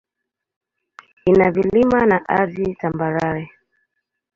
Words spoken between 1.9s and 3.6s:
na ardhi tambarare.